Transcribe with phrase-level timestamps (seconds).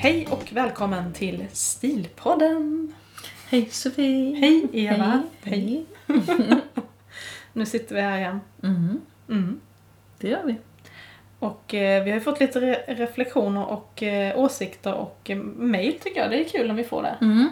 [0.00, 2.92] Hej och välkommen till Stilpodden!
[3.50, 4.36] Hej Sofie!
[4.36, 5.22] Hej Eva!
[5.42, 5.84] Hej!
[7.52, 8.40] Nu sitter vi här igen.
[8.62, 9.60] Mm, Mm.
[10.18, 10.56] det gör vi.
[11.38, 16.20] Och eh, vi har fått lite re- reflektioner och eh, åsikter och eh, mejl tycker
[16.20, 16.30] jag.
[16.30, 17.16] Det är kul när vi får det.
[17.20, 17.48] Mm.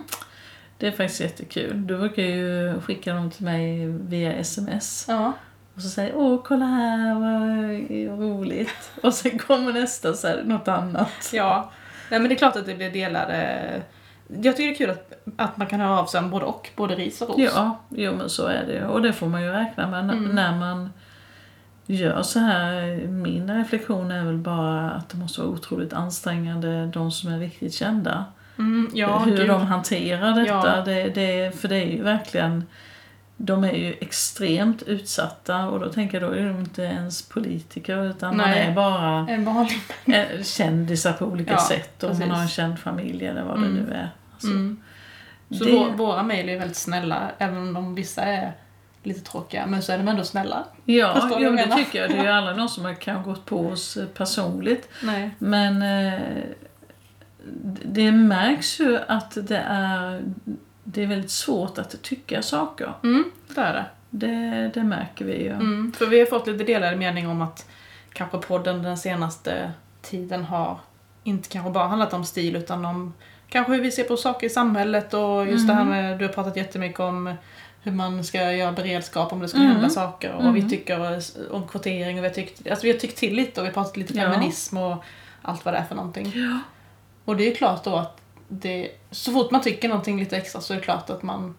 [0.79, 1.87] Det är faktiskt jättekul.
[1.87, 5.05] Du brukar ju skicka dem till mig via sms.
[5.09, 5.33] Ja.
[5.75, 8.91] Och så säger åh kolla här vad roligt.
[9.03, 11.31] Och sen kommer nästa så här, något annat.
[11.33, 11.73] Ja.
[12.11, 13.83] Nej men det är klart att det blir delade.
[14.43, 16.71] Jag tycker det är kul att, att man kan höra av sig om både och.
[16.77, 17.39] Både ris och ros.
[17.39, 18.85] Ja, jo men så är det ju.
[18.85, 20.25] Och det får man ju räkna med Mm.
[20.25, 20.91] när man
[21.87, 23.07] gör så här.
[23.07, 27.75] Min reflektion är väl bara att det måste vara otroligt ansträngande, de som är riktigt
[27.75, 28.25] kända.
[28.59, 29.49] Mm, ja, hur gud.
[29.49, 30.77] de hanterar detta.
[30.77, 30.83] Ja.
[30.85, 32.65] Det, det, för det är ju verkligen,
[33.41, 38.11] de är ju extremt utsatta och då tänker jag då är de inte ens politiker
[38.11, 38.61] utan man Nej.
[38.67, 42.35] är bara En vanlig eh, kändisar på olika Ja, sätt och man precis.
[42.35, 43.75] har en känd familj eller vad Mm.
[43.75, 44.11] det nu är.
[44.33, 44.81] Alltså, Mm.
[45.51, 48.53] Så det- vår, våra mejl är väldigt snälla, även om de vissa är
[49.03, 49.67] lite tråkiga.
[49.67, 50.65] Men så är de ändå snälla.
[50.85, 52.11] Ja, jo, det tycker jag.
[52.11, 54.89] Det är ju aldrig någon som har kanske gått på oss eh, personligt.
[55.03, 55.31] Nej.
[55.39, 56.21] Men eh,
[57.85, 60.23] det märks ju att det är,
[60.91, 62.93] det är väldigt svårt att tycka saker.
[63.03, 63.85] Mm, det är det.
[64.11, 65.51] Det, det märker vi ju.
[65.53, 67.67] Mm, för vi har fått lite delade meningar om att
[68.13, 69.73] kanske podden den senaste
[70.03, 70.79] tiden har
[71.25, 73.15] inte kanske bara handlat om stil utan om
[73.49, 76.33] kanske hur vi ser på saker i samhället och just det här med, du har
[76.33, 77.35] pratat jättemycket om
[77.83, 79.77] hur man ska göra beredskap om det skulle Mm.
[79.77, 80.71] hända saker och vad vi Mm.
[80.71, 83.69] tycker om kvotering och vi har tyckt, alltså vi har tyckt till lite och vi
[83.69, 84.33] har pratat lite Ja.
[84.33, 85.05] feminism och
[85.43, 86.33] allt vad det är för någonting.
[86.35, 86.59] Ja.
[87.25, 90.61] Och det är ju klart då att det, så fort man tycker någonting lite extra
[90.61, 91.55] så är det klart att man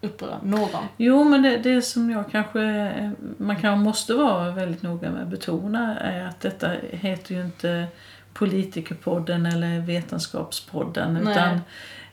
[0.00, 0.84] upprör någon.
[0.96, 5.28] Jo, men det, det som jag kanske, man kanske måste vara väldigt noga med att
[5.28, 7.86] betona är att detta heter ju inte
[8.32, 11.32] Politikerpodden eller Vetenskapspodden Nej.
[11.32, 11.60] utan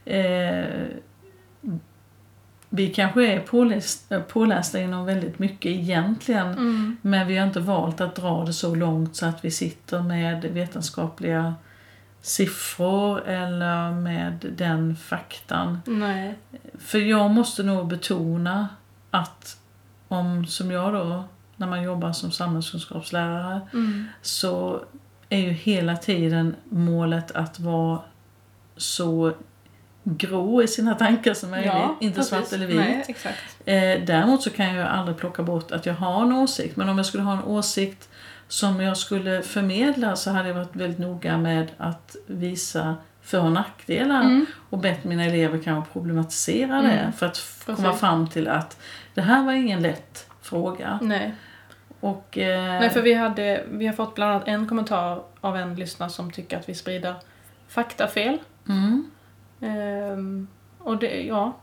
[0.05, 0.65] eh,
[2.69, 6.97] vi kanske är pålästa, pålästa inom väldigt mycket egentligen Mm.
[7.01, 10.45] men vi har inte valt att dra det så långt så att vi sitter med
[10.45, 11.55] vetenskapliga
[12.27, 15.81] siffror eller med den faktan.
[15.85, 16.35] Nej.
[16.79, 18.67] För jag måste nog betona
[19.11, 19.57] att
[20.07, 21.23] om, som jag då,
[21.55, 24.07] när man jobbar som samhällskunskapslärare, Mm.
[24.21, 24.83] så
[25.29, 27.99] är ju hela tiden målet att vara
[28.77, 29.33] så
[30.03, 31.73] grå i sina tankar som möjligt.
[32.01, 32.29] inte precis.
[32.29, 32.77] svart eller vit.
[33.65, 33.95] Nej.
[33.95, 36.75] Eh, däremot så kan jag ju aldrig plocka bort att jag har en åsikt.
[36.77, 38.09] Men om jag skulle ha en åsikt
[38.47, 43.51] som jag skulle förmedla så hade jag varit väldigt noga med att visa för och
[43.51, 44.45] nackdelar Mm.
[44.69, 47.13] och bett mina elever kanske problematisera det Mm.
[47.13, 47.75] för att Precis.
[47.75, 48.79] komma fram till att
[49.13, 50.99] det här var ingen lätt fråga.
[51.01, 51.35] Nej.
[51.99, 55.75] Och, eh, Nej, för vi, hade, vi har fått bland annat en kommentar av en
[55.75, 57.15] lyssnare som tycker att vi sprider
[57.67, 58.37] faktafel.
[58.69, 59.11] mm.
[59.61, 60.47] Ehm,
[60.79, 61.53] och det, ja.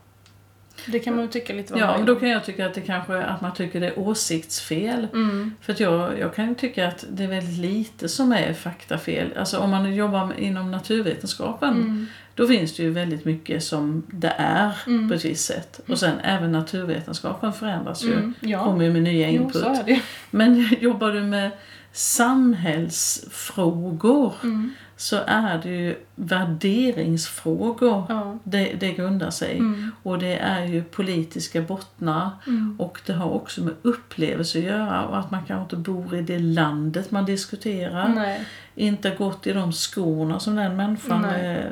[0.86, 2.80] Det kan man ju tycka lite vad Ja, men då kan jag tycka att det
[2.80, 5.06] kanske att man tycker det är åsiktsfel.
[5.12, 5.54] Mm.
[5.60, 9.32] För att jag, jag kan ju tycka att det är väldigt lite som är faktafel.
[9.38, 12.06] Alltså om man jobbar inom naturvetenskapen Mm.
[12.34, 15.08] då finns det ju väldigt mycket som det är Mm.
[15.08, 15.80] på ett visst sätt.
[15.88, 18.12] Och sen även naturvetenskapen förändras ju.
[18.12, 18.34] Mm.
[18.40, 18.64] Ja.
[18.64, 19.62] Kommer ju med nya Jo, input.
[19.86, 20.00] det.
[20.30, 21.50] Men jobbar du med
[21.92, 24.74] samhällsfrågor Mm.
[25.00, 28.38] Så är det ju värderingsfrågor Ja.
[28.44, 29.58] det, det grundar sig.
[29.58, 29.90] Mm.
[30.02, 32.76] Och det är ju politiska bottnar Mm.
[32.80, 36.22] och det har också med upplevelse att göra och att man kanske inte bor i
[36.22, 38.08] det landet man diskuterar.
[38.08, 38.44] Nej.
[38.74, 41.64] Inte gått i de skorna som den människan, eh,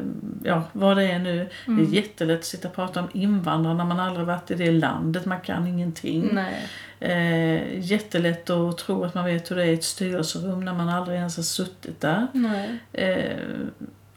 [0.45, 1.37] ja vad det är nu.
[1.67, 1.87] Det Mm.
[1.87, 5.27] är jättelätt att sitta och prata om invandrare när man aldrig varit i det landet,
[5.27, 6.29] man kan ingenting.
[6.33, 6.67] Nej.
[7.01, 10.89] Eh, jättelätt att tro att man vet hur det är i ett styrelserum när man
[10.89, 12.27] aldrig ens har suttit där.
[12.33, 12.79] Nej.
[12.93, 13.37] Eh,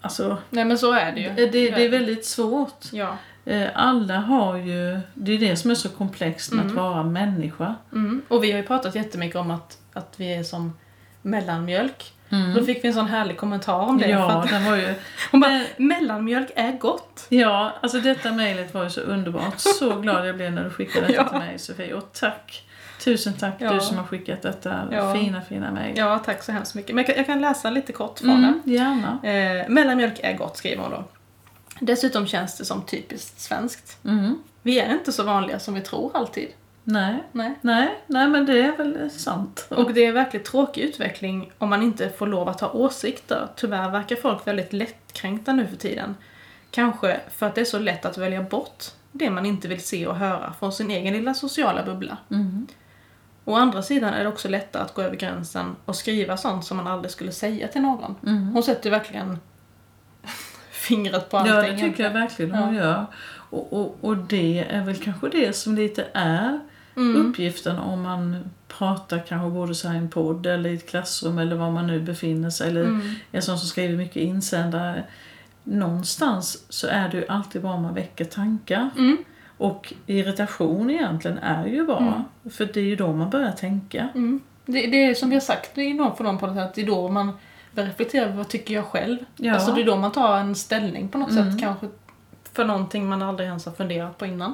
[0.02, 1.30] alltså, Nej, men så är det ju.
[1.36, 2.86] det, det är väldigt svårt.
[2.92, 3.18] Ja.
[3.46, 6.84] Eh, alla har ju, det är det som är så komplext med att Mm.
[6.84, 7.76] vara människa.
[7.92, 8.22] Mm.
[8.28, 10.78] Och vi har ju pratat jättemycket om att, att vi är som
[11.22, 12.14] mellanmjölk.
[12.30, 12.54] Mm.
[12.54, 14.08] Då fick vi en sån härlig kommentar om det.
[14.10, 14.94] Ja, att, den var ju...
[15.32, 17.26] hon bara, Eh, mellanmjölk är gott.
[17.30, 19.54] Ja, alltså detta mejlet var ju så underbart.
[19.60, 21.30] Så glad jag blev när du skickade detta Ja.
[21.30, 21.94] till mig Sofie.
[21.94, 22.64] Och tack!
[23.04, 23.74] Tusen tack Ja.
[23.74, 25.14] du som har skickat detta Ja.
[25.14, 25.98] fina, fina mejl.
[25.98, 26.96] Ja, tack så hemskt mycket.
[26.96, 29.20] Men jag kan, jag kan läsa lite kort från Mm, gärna.
[29.24, 29.58] den.
[29.62, 31.04] Eh, mellanmjölk är gott, skriver hon då.
[31.80, 33.98] Dessutom känns det som typiskt svenskt.
[34.06, 34.36] Mm.
[34.62, 36.48] Vi är inte så vanliga som vi tror alltid.
[36.84, 37.54] Nej, Nej.
[37.62, 39.68] nej, nej men det är väl sant.
[39.70, 43.48] Och det är verkligen tråkig utveckling om man inte får lov att ha åsikter.
[43.56, 46.16] Tyvärr verkar folk väldigt lättkränkta nu för tiden.
[46.72, 50.08] Kanske för att det är så lätt att välja bort det man inte vill se
[50.08, 52.18] och höra från sin egen lilla sociala bubbla.
[52.32, 52.68] Mm.
[53.46, 56.78] Å andra sidan är det också lättare att gå över gränsen och skriva sånt som
[56.78, 58.16] man aldrig skulle säga till någon.
[58.28, 58.48] Mm.
[58.48, 59.40] Hon sätter verkligen
[60.72, 61.56] fingret på allting.
[61.56, 62.82] Ja, det tycker jag verkligen hon Ja.
[62.84, 63.06] gör.
[63.34, 66.60] Och, och, och det är väl kanske det som lite är
[66.96, 67.16] Mm.
[67.30, 71.56] uppgiften om man pratar kanske både så i en podd eller i ett klassrum eller
[71.56, 72.70] var man nu befinner sig.
[72.70, 73.14] Eller Mm.
[73.32, 75.04] en sån som skriver mycket insändare.
[75.64, 78.90] Någonstans så är det ju alltid bra om man väcker tankar.
[78.98, 79.18] Mm.
[79.62, 82.24] Och irritation egentligen är ju bra.
[82.52, 84.08] För det är ju då man börjar tänka.
[84.16, 84.40] Mm.
[84.66, 86.86] Det, det är som vi har sagt i någon för någon podd, att det är
[86.86, 87.32] då man
[87.72, 89.18] börjar reflektera över vad tycker jag själv.
[89.38, 89.54] Ja.
[89.54, 91.52] Alltså det är då man tar en ställning på något Mm.
[91.52, 91.88] sätt kanske
[92.54, 94.54] för någonting man aldrig ens har funderat på innan.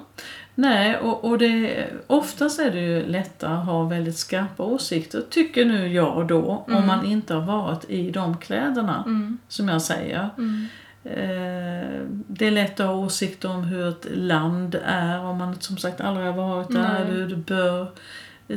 [0.55, 5.65] Nej, och, och det, oftast är det ju lättare att ha väldigt skarpa åsikter, tycker
[5.65, 6.79] nu jag då, Mm.
[6.79, 9.37] om man inte har varit i de kläderna, Mm.
[9.47, 10.29] som jag säger.
[11.11, 15.77] Eh, det är lätt att ha åsikter om hur ett land är, om man som
[15.77, 17.05] sagt aldrig har varit där, Nej.
[17.05, 17.91] hur det bör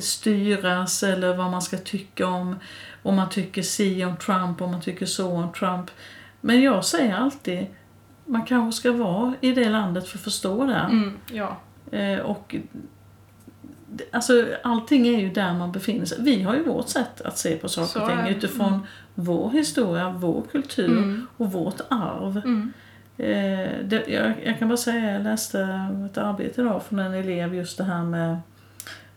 [0.00, 2.56] styras, eller vad man ska tycka om,
[3.02, 5.90] om man tycker si om Trump, om man tycker så om Trump.
[6.40, 7.66] Men jag säger alltid,
[8.24, 10.74] man kanske ska vara i det landet för att förstå det.
[10.74, 11.18] Mm.
[11.32, 11.56] Ja.
[11.98, 12.56] Eh, och
[14.10, 16.18] Alltså allting är ju där man befinner sig.
[16.20, 20.42] Vi har ju vårt sätt att se på saker och ting utifrån vår historia, vår
[20.52, 21.26] kultur Mm.
[21.36, 22.36] och vårt arv.
[22.44, 22.72] Mm.
[23.18, 25.60] Eh, det, jag, jag kan bara säga, jag läste
[26.10, 28.36] ett arbete idag från en elev just det här med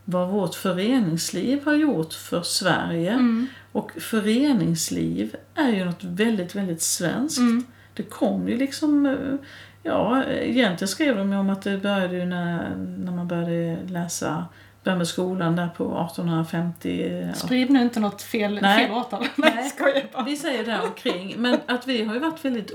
[0.06, 3.12] vad vårt föreningsliv har gjort för Sverige.
[3.12, 3.48] Mm.
[3.72, 7.38] Och föreningsliv är ju något väldigt, väldigt svenskt.
[7.38, 7.64] Mm.
[7.94, 9.16] Det kom ju liksom, eh,
[9.84, 14.46] ja egentligen skrev de ju om att det började ju när, när man började läsa,
[14.84, 17.24] började med skolan där på 1850.
[17.28, 17.34] ja.
[17.34, 18.88] Sprid nu inte något fel, Nej.
[18.88, 19.26] fel årtal.
[19.36, 20.24] Nej, skojar bara.
[20.24, 22.72] Vi säger där omkring men att vi har ju varit väldigt,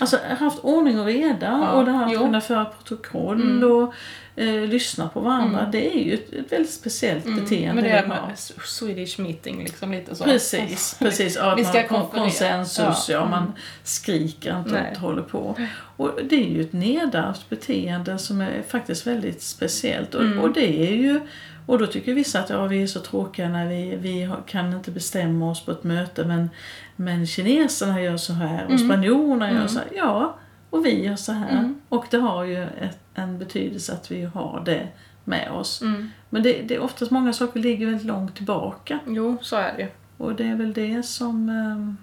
[0.00, 3.70] alltså haft ordning och reda Ja, och det här att kunna föra protokoll Mm.
[3.72, 3.94] och
[4.40, 5.58] eh, lyssna på varandra.
[5.58, 5.70] Mm.
[5.70, 8.08] Det är ju ett, ett väldigt speciellt beteende Men det är har.
[8.26, 10.24] med Swedish meeting liksom lite så.
[10.24, 11.36] Precis, precis.
[11.36, 12.24] Ja, Vi ska man, konferera.
[12.24, 13.14] konsensus, ja.
[13.14, 13.30] Ja, mm.
[13.30, 13.52] man
[13.84, 14.92] skriker inte Nej.
[14.94, 15.56] och håller på.
[15.96, 20.14] Och det är ju ett nedärvt beteende som är faktiskt väldigt speciellt.
[20.14, 20.38] Och, Mm.
[20.38, 21.20] och det är ju,
[21.66, 24.72] och då tycker vissa att ja, vi är så tråkiga när vi, vi har- kan
[24.72, 26.50] inte bestämma oss på ett möte men,
[26.96, 28.88] men kineserna gör så här och Mm.
[28.88, 29.68] spanjorerna gör Mm.
[29.68, 29.88] så här.
[29.96, 30.38] Ja,
[30.70, 31.50] och vi gör så här.
[31.50, 31.80] Mm.
[31.88, 34.88] Och det har ju ett, en betydelse att vi har det
[35.24, 35.82] med oss.
[35.82, 36.10] Mm.
[36.30, 38.98] Men det, det är oftast många saker ligger väldigt långt tillbaka.
[39.06, 39.88] Jo, så är det.
[40.16, 41.48] Och det är väl det som...
[41.48, 41.96] ehm,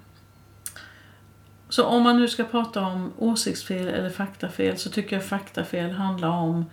[1.69, 6.29] Så om man nu ska prata om åsiktsfel eller faktafel så tycker jag faktafel handlar
[6.29, 6.65] om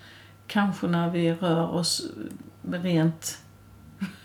[0.46, 2.02] kanske när vi rör oss
[2.72, 3.38] rent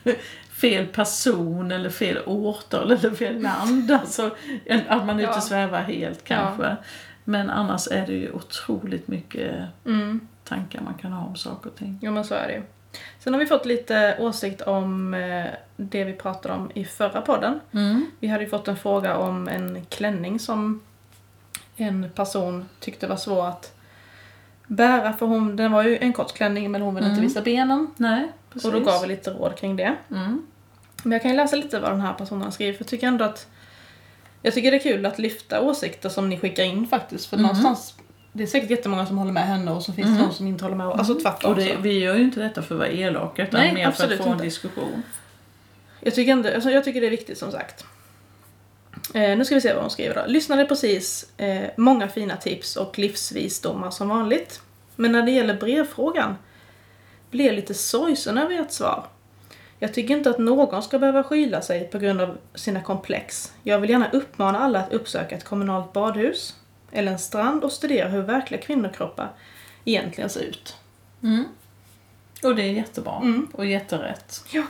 [0.49, 3.91] fel person eller fel årtal eller fel land.
[4.01, 4.35] Alltså
[4.87, 5.37] att man är ute Ja.
[5.37, 6.75] och svävar helt kanske.
[7.29, 9.55] Men annars är det ju otroligt mycket
[9.85, 10.19] Mm.
[10.43, 11.99] tankar man kan ha om saker och ting.
[12.01, 12.61] Jo men så är det ju.
[13.19, 15.45] Sen har vi fått lite åsikt om eh,
[15.77, 17.59] det vi pratade om i förra podden.
[18.19, 20.81] Vi hade ju fått en fråga om en klänning som
[21.75, 23.75] en person tyckte var svår att
[24.67, 27.27] bära för hon, den var ju en kort klänning men hon ville inte Mm.
[27.27, 27.87] visa benen.
[27.97, 28.65] Nej, precis.
[28.65, 29.95] Och då gav vi lite råd kring det.
[30.11, 30.45] Mm.
[31.03, 33.07] Men jag kan ju läsa lite vad den här personen har skrivit för jag tycker
[33.07, 33.47] ändå att
[34.41, 37.43] jag tycker det är kul att lyfta åsikter som ni skickar in faktiskt för Mhm.
[37.43, 37.93] någonstans
[38.31, 40.27] det är säkert jättemånga som håller med henne och så finns det Mhm.
[40.27, 40.87] de som inte håller med.
[40.87, 41.51] Alltså tvärtom.
[41.51, 44.03] Och det, vi gör ju inte detta för att vara elaka utan Nej, mer för
[44.13, 44.43] att få en inte.
[44.43, 45.03] diskussion.
[45.99, 47.85] Jag tycker, ändå, alltså jag tycker det är viktigt som sagt.
[49.13, 50.21] Eh, nu ska vi se vad hon skriver då.
[50.31, 51.29] Lyssnade precis.
[51.37, 54.61] Eh, många fina tips och livsvisdomar som vanligt.
[54.95, 56.35] Men när det gäller brevfrågan
[57.31, 59.05] blir jag lite sorgsen över ert svar.
[59.79, 63.53] Jag tycker inte att någon ska behöva skyla sig på grund av sina komplex.
[63.63, 66.55] Jag vill gärna uppmana alla att uppsöka ett kommunalt badhus
[66.91, 69.29] eller en strand och studera hur verkliga kvinnokroppar
[69.85, 70.75] egentligen ser ut.
[72.43, 73.47] Och det är jättebra Mm.
[73.53, 74.43] och jätterätt.
[74.51, 74.63] Ja.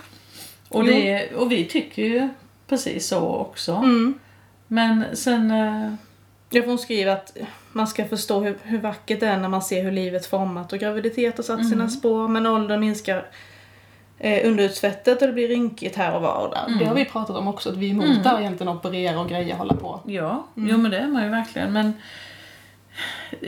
[0.69, 2.29] Och, det, och vi tycker ju
[2.67, 3.73] precis så också.
[3.73, 4.19] Mm.
[4.67, 5.51] Men sen...
[5.51, 5.93] eh,
[6.51, 7.37] Ja, för hon skriver att
[7.71, 10.79] man ska förstå hur, hur vackert det är när man ser hur livet format och
[10.79, 13.25] graviditet har satt sina spår, men åldern minskar
[14.19, 16.79] eh, underutsvettet och det blir rynkigt här och var och där.
[16.79, 18.23] Det har vi pratat om också, att vi är emot Mm.
[18.23, 19.99] här egentligen, operera och grejer, hålla på.
[20.05, 20.69] Ja, Mm.
[20.69, 21.73] jo men det är man ju verkligen.
[21.73, 21.93] Men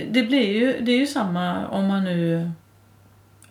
[0.09, 2.51] det blir ju, det är ju samma om man nu...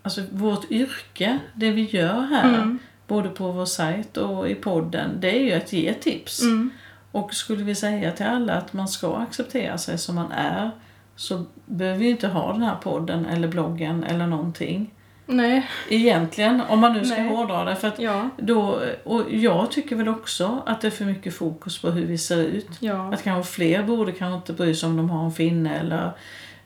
[0.02, 2.78] Alltså vårt yrke, det vi gör här, Mm.
[3.06, 6.42] både på vår sajt och i podden, det är ju att ge tips.
[6.42, 6.70] Mm.
[7.12, 10.70] Och skulle vi säga till alla att man ska acceptera sig som man är
[11.16, 14.90] så behöver vi inte ha den här podden eller bloggen eller någonting.
[15.30, 17.28] Nej, Egentligen, om man nu ska Nej.
[17.37, 17.76] hårdra det.
[17.76, 21.78] För att ja, då, och jag tycker väl också att det är för mycket fokus
[21.78, 22.68] på hur vi ser ut.
[22.80, 23.14] ja.
[23.14, 26.10] Att kanske fler borde kanske inte bry sig om de har en finne eller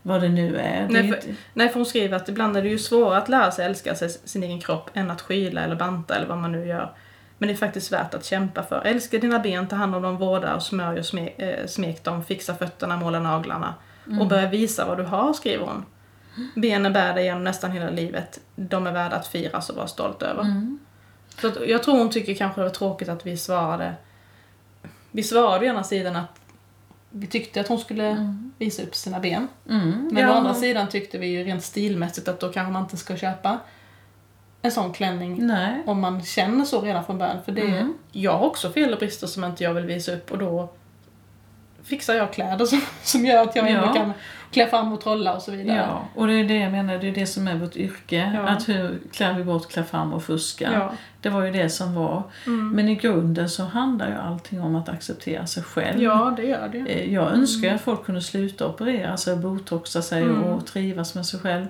[0.02, 0.88] vad det nu är.
[0.90, 1.20] Nej, för-
[1.54, 4.08] Nej, för hon skriver att ibland är det ju svårare att lära sig älska sig,
[4.10, 6.92] sin egen kropp än att skyla eller banta eller vad man nu gör.
[7.38, 8.82] Men det är faktiskt värt att kämpa för.
[8.84, 12.24] Älska dina ben, ta hand om dem, vårda och smörj och smek, eh, smek dem,
[12.24, 13.74] fixa fötterna, måla naglarna.
[14.20, 15.84] Och börja visa vad du har, skriver hon.
[16.54, 18.40] Benen bär dig genom nästan hela livet.
[18.56, 20.42] De är värda att firas och vara stolt över.
[20.42, 20.78] Mm.
[21.40, 23.94] Så att, jag tror hon tycker kanske det var tråkigt att vi svarade.
[25.10, 26.40] Vi svarade å ena sidan att
[27.10, 29.48] vi tyckte att hon skulle visa upp sina ben.
[29.70, 30.08] Mm.
[30.12, 32.96] Men ja, å andra sidan tyckte vi ju rent stilmässigt att då kanske man inte
[32.96, 33.58] ska köpa
[34.62, 35.82] en sån klänning Nej.
[35.86, 37.42] om man känner så redan från början.
[37.44, 37.94] För det, Mm.
[38.12, 40.68] jag har också fel och brister som inte jag vill visa upp och då
[41.84, 43.92] fixar jag kläder som, som gör att jag ändå Ja.
[43.94, 44.12] kan
[44.50, 45.76] klä fram och trolla och så vidare.
[45.76, 48.32] Ja, och det är det jag menar, det är det som är vårt yrke.
[48.34, 48.40] Ja.
[48.48, 50.70] Att hur klär vi bort, klär fram och fuska.
[50.72, 50.92] Ja.
[51.20, 52.22] Det var ju det som var.
[52.46, 52.70] Mm.
[52.70, 56.02] Men i grunden så handlar ju allting om att acceptera sig själv.
[56.02, 56.78] ja, det gör det.
[56.78, 60.42] Eh, Jag önskar att folk kunde sluta operera sig, botoxa sig Mm.
[60.42, 61.66] och trivas med sig själv.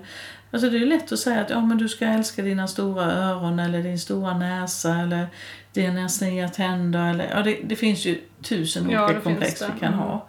[0.55, 3.59] Alltså det är lätt att säga att ja, men du ska älska dina stora öron
[3.59, 5.27] eller din stora näsa eller
[5.73, 7.09] dina sneda tänder.
[7.09, 9.99] Eller, ja, det, det finns ju tusen Ja, olika det komplex vi kan Mm.
[9.99, 10.27] ha.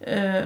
[0.00, 0.42] Eh,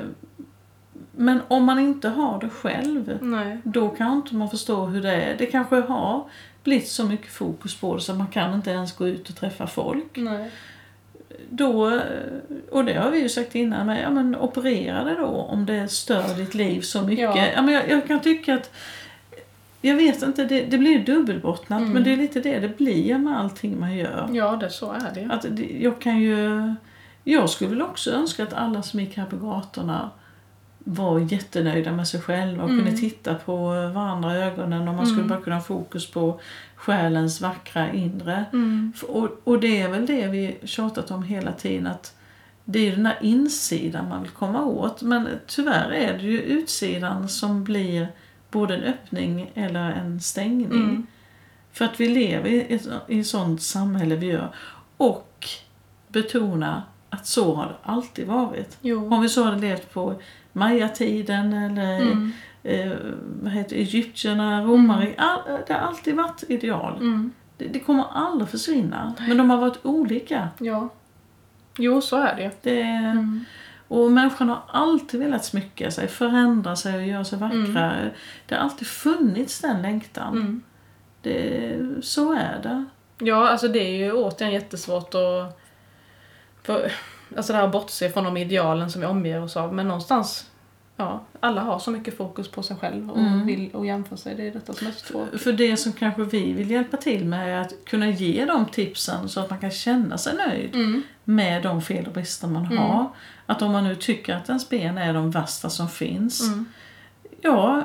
[1.13, 3.59] Men om man inte har det själv, Nej.
[3.65, 5.37] då kan inte man förstå hur det är.
[5.39, 6.25] Det kanske har
[6.65, 9.67] blivit så mycket fokus på det så man kan inte ens gå ut och träffa
[9.67, 10.51] folk Nej.
[11.51, 12.01] då,
[12.71, 15.89] och det har vi ju sagt innan, men, ja, men operera det då om det
[15.89, 17.23] stör ditt liv så mycket.
[17.37, 17.47] Ja.
[17.55, 17.63] Ja.
[17.63, 18.71] men jag, jag kan tycka att,
[19.87, 21.93] jag vet inte, det, det blir ju dubbelbottnat Mm.
[21.93, 24.29] men det är lite det det blir med allting man gör.
[24.33, 25.33] Ja, det, så är det ju.
[25.33, 26.75] Att det, jag kan ju,
[27.25, 30.11] jag skulle väl också önska att alla som gick här på gatorna
[30.79, 32.85] var jättenöjda med sig själva och Mm.
[32.85, 33.57] kunde titta på
[33.95, 35.29] varandra i ögonen och man skulle Mm.
[35.29, 36.41] bara kunna ha fokus på
[36.77, 38.45] själens vackra inre.
[38.53, 38.93] Mm.
[39.09, 42.15] Och, och det är väl det vi tjatat om hela tiden att
[42.65, 45.03] det är den där insidan man vill komma åt.
[45.03, 48.09] Men tyvärr är det ju utsidan som blir
[48.57, 50.73] både en öppning eller en stängning.
[50.73, 51.07] Mm.
[51.73, 54.49] För att vi lever i ett, i ett sånt samhälle vi gör.
[54.97, 55.47] Och
[56.09, 58.79] betona att så har det alltid varit.
[58.81, 59.15] Jo.
[59.15, 60.15] Om vi så hade levt på
[60.53, 62.33] Maya-tiden eller Mm.
[62.63, 62.93] eh,
[63.43, 65.15] vad heter det, egyptierna, romare.
[65.19, 66.97] All, det har alltid varit ideal.
[66.97, 67.33] Mm.
[67.59, 69.15] Det, det kommer aldrig försvinna.
[69.29, 70.49] Men de har varit olika.
[70.59, 70.89] Ja.
[71.79, 72.51] Jo, så är det.
[72.63, 73.45] Det, Mm.
[73.89, 77.93] Och människan har alltid velat smycka sig, förändra sig och göra sig vackra.
[78.47, 80.37] Det har alltid funnits den längtan.
[80.37, 80.63] Mm.
[81.23, 82.85] Det, så är det.
[83.19, 85.61] Ja, alltså det är ju återigen jättesvårt att...
[86.63, 86.93] För,
[87.37, 89.75] alltså det här att bortse från de idealen som vi omger oss av.
[89.75, 90.51] Men någonstans,
[90.97, 93.47] ja, alla har så mycket fokus på sig själv och Mm.
[93.47, 94.35] vill och jämför sig.
[94.35, 95.41] Det är detta som är så tråkigt.
[95.41, 99.29] För det som kanske vi vill hjälpa till med är att kunna ge de tipsen
[99.29, 101.03] så att man kan känna sig nöjd Mm.
[101.25, 102.79] med de fel och brister man Mm.
[102.79, 103.09] har.
[103.47, 106.65] Att om man nu tycker att ens ben är de värsta som finns, Mm.
[107.41, 107.83] ja,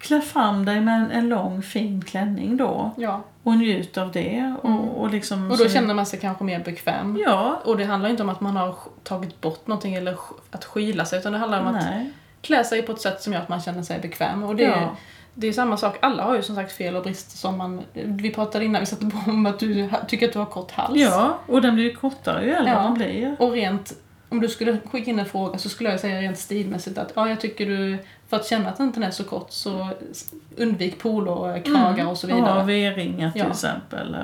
[0.00, 4.54] klä fram dig med en, en lång fin klänning då Ja, och njut av det.
[4.62, 4.80] Och, Mm.
[4.80, 7.16] och, liksom, och då så- känner man sig kanske mer bekväm.
[7.26, 10.16] Ja, Och det handlar inte om att man har tagit bort någonting eller
[10.50, 12.10] att skyla sig utan det handlar om att nej.
[12.42, 14.42] klä sig på ett sätt som gör att man känner sig bekväm.
[14.42, 14.96] Och det, är, Ja.
[15.34, 17.80] det är samma sak, alla har ju som sagt fel och brister som man...
[17.92, 21.00] Vi pratade innan vi satte på om att du tycker att du har kort hals.
[21.00, 22.82] ja, och den blir ju kortare ju äldre Ja.
[22.82, 23.36] man blir.
[23.38, 23.92] Och rent,
[24.30, 27.28] om du skulle skicka in en fråga så skulle jag säga rent stilmässigt att ja,
[27.28, 29.88] jag tycker du, för att känna att den inte är så kort så
[30.56, 32.58] undvik polokragar och så vidare.
[32.58, 33.50] Ja, V-ringar till Ja.
[33.50, 34.16] exempel.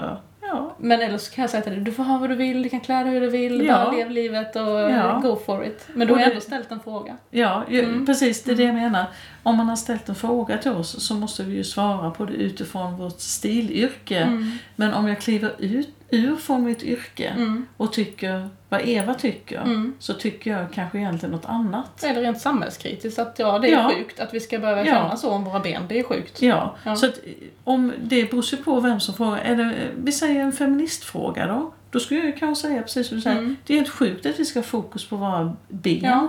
[0.42, 0.74] Ja.
[0.78, 2.68] Men eller så kan jag säga till dig, du får ha vad du vill, du
[2.68, 3.74] kan klä dig hur du vill, Ja.
[3.84, 5.20] bara lev livet och Ja.
[5.22, 5.88] go for it.
[5.94, 7.16] Men du har det- ändå ställt en fråga.
[7.30, 8.06] Ja, Mm.
[8.06, 8.42] precis.
[8.42, 9.04] Det är det jag menar.
[9.46, 12.32] Om man har ställt en fråga till oss så måste vi ju svara på det
[12.32, 14.18] utifrån vårt stilyrke.
[14.18, 14.58] Mm.
[14.76, 17.66] Men om jag kliver ut ur från mitt yrke Mm.
[17.76, 19.94] och tycker vad Eva tycker Mm.
[19.98, 22.04] så tycker jag kanske egentligen något annat.
[22.04, 23.90] Eller rent samhällskritiskt, att ja, det är Ja.
[23.96, 24.92] sjukt att vi ska behöva Ja.
[24.94, 25.82] känna så om våra ben.
[25.88, 26.42] Det är sjukt.
[26.42, 26.96] Ja, Ja.
[26.96, 27.18] så att
[27.64, 29.38] om det beror sig på vem som frågar.
[29.38, 31.72] Är det, vi säger en feministfråga då.
[31.90, 33.38] Då skulle jag kanske säga precis som du säger.
[33.38, 33.56] Mm.
[33.66, 36.04] Det är helt sjukt att vi ska ha fokus på våra ben.
[36.04, 36.28] Ja.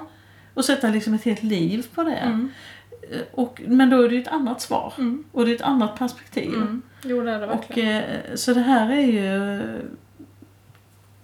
[0.54, 2.48] Och sätta liksom ett helt liv på det.
[3.12, 3.26] Mm.
[3.34, 4.94] Och, men då är det ju ett annat svar.
[4.98, 5.24] Mm.
[5.32, 6.54] Och det är ett annat perspektiv.
[6.54, 6.82] Mm.
[7.04, 8.04] Jo, det är det Och, verkligen.
[8.04, 9.62] eh, så det här är ju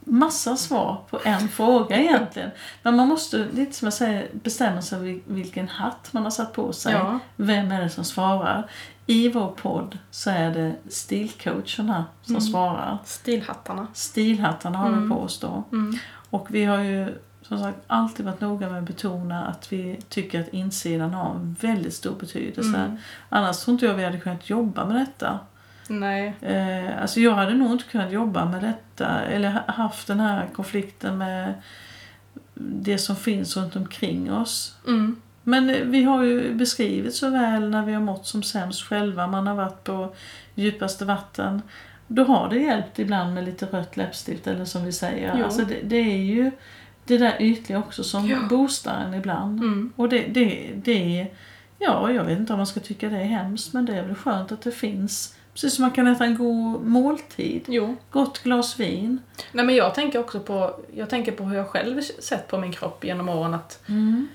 [0.05, 2.49] massa svar på en fråga egentligen.
[2.83, 6.53] Men man måste, lite som jag säger, bestämma sig vil- vilken hatt man har satt
[6.53, 6.93] på sig.
[6.93, 7.19] Ja.
[7.35, 8.69] Vem är det som svarar?
[9.05, 12.41] I vår podd så är det stilcoacherna som Mm.
[12.41, 12.97] svarar.
[13.05, 13.87] Stilhattarna.
[13.93, 15.09] Stilhattarna har vi Mm.
[15.09, 15.63] på oss då.
[15.71, 15.95] Mm.
[16.29, 17.13] Och vi har ju
[17.57, 21.55] som sagt alltid varit noga med att betona att vi tycker att insidan har en
[21.61, 22.77] väldigt stor betydelse.
[22.77, 22.97] Mm.
[23.29, 25.39] Annars tror inte jag vi hade kunnat jobba med detta.
[25.87, 26.33] Nej.
[26.41, 30.47] Eh, alltså jag hade nog inte kunnat jobba med detta eller ha- haft den här
[30.53, 31.53] konflikten med
[32.55, 34.75] det som finns runt omkring oss.
[34.87, 35.21] Mm.
[35.43, 39.27] Men eh, vi har ju beskrivit så väl när vi har mått som sämst själva.
[39.27, 40.15] Man har varit på
[40.55, 41.61] djupaste vatten.
[42.07, 45.35] Då har det hjälpt ibland med lite rött läppstift eller som vi säger.
[45.37, 45.43] Jo.
[45.45, 46.51] Alltså det, det är ju
[47.05, 48.37] det där ytliga också som Ja.
[48.49, 49.59] boostar en ibland.
[49.59, 49.93] Mm.
[49.95, 51.33] Och det, det, det är,
[51.79, 54.15] ja jag vet inte om man ska tycka det är hemskt men det är väl
[54.15, 55.35] skönt att det finns.
[55.53, 57.61] Precis som man kan äta en god måltid.
[57.67, 57.95] Jo.
[58.11, 59.19] Gott glas vin.
[59.51, 62.71] Nej men jag tänker också på, jag tänker på hur jag själv sett på min
[62.71, 64.27] kropp genom åren att Mm.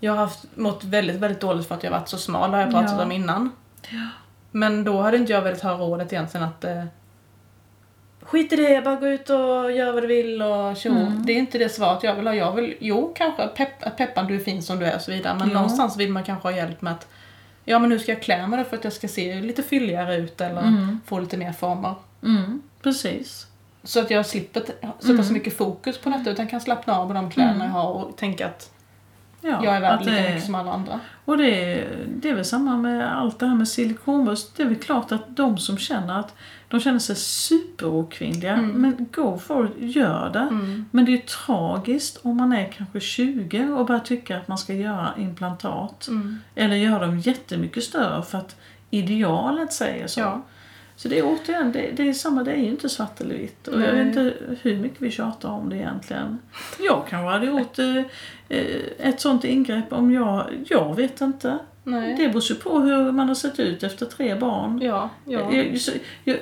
[0.00, 2.62] jag har haft, mått väldigt, väldigt dåligt för att jag varit så smal, det har
[2.64, 3.02] jag pratat Ja.
[3.04, 3.50] om innan.
[3.90, 4.08] Ja.
[4.50, 6.84] Men då hade inte jag velat ha rådet egentligen att eh,
[8.22, 10.90] Skit i det, bara gå ut och gör vad du vill och tjo.
[10.90, 11.26] Mm.
[11.26, 12.34] Det är inte det svaret jag vill ha.
[12.34, 15.34] Jag vill, jo kanske pepp, peppan du är fin som du är och så vidare.
[15.38, 15.54] Men Ja.
[15.54, 17.08] någonstans vill man kanske ha hjälp med att
[17.64, 20.16] Ja men nu ska jag klä mig då för att jag ska se lite fylligare
[20.16, 21.00] ut eller Mm.
[21.06, 21.94] få lite mer former.
[22.22, 22.62] Mm.
[22.82, 23.46] Precis.
[23.84, 25.24] Så att jag slipper sätta Mm.
[25.24, 27.66] så mycket fokus på detta utan kan slappna av med de kläderna Mm.
[27.66, 28.71] jag har och tänka att
[29.42, 31.00] Ja, jag är värd lika mycket som alla andra.
[31.24, 34.56] Och det är, det är väl samma med allt det här med silikonbröst.
[34.56, 36.34] Det är väl klart att de som känner att
[36.68, 38.70] de känner sig superokvinnliga, Mm.
[38.70, 40.38] men go for it, gör det.
[40.38, 40.84] Mm.
[40.90, 44.58] Men det är ju tragiskt om man är kanske 20 och börjar tycka att man
[44.58, 46.08] ska göra implantat.
[46.08, 46.38] Mm.
[46.54, 48.56] Eller göra dem jättemycket större för att
[48.90, 50.20] idealet säger så.
[50.20, 50.42] Ja.
[51.02, 53.68] Så det är återigen, det, det är samma, det är ju inte svart eller vitt.
[53.68, 54.04] Och jag Nej.
[54.04, 56.38] vet inte hur mycket vi tjatar om det egentligen.
[56.78, 57.96] Jag kanske hade gjort eh,
[58.48, 58.66] eh,
[58.98, 61.58] ett sånt ingrepp om jag, jag vet inte.
[61.84, 62.14] Nej.
[62.18, 64.80] Det beror ju på hur man har sett ut efter tre barn.
[64.82, 65.52] Ja, ja.
[65.54, 65.92] Jag, så-
[66.24, 66.36] jag,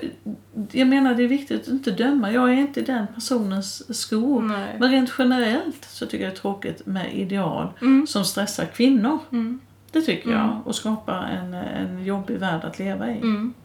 [0.72, 2.32] jag menar det är viktigt att inte döma.
[2.32, 4.42] Jag är inte i den personens skor.
[4.42, 4.76] Nej.
[4.80, 8.06] Men rent generellt så tycker jag det är tråkigt med ideal Mm.
[8.06, 9.18] som stressar kvinnor.
[9.32, 9.60] Mm.
[9.92, 10.38] Det tycker Mm.
[10.40, 10.60] jag.
[10.64, 13.20] Och skapar en, en jobbig värld att leva i.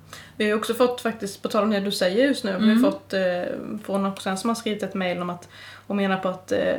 [0.08, 0.18] Mm.
[0.38, 2.72] Vi har också fått faktiskt, på tal om det du säger just nu, vi har
[2.76, 2.84] Mm.
[2.84, 3.22] fått eh,
[3.84, 5.48] från också som har skrivit ett mejl om att
[5.88, 6.76] och menar på att eh,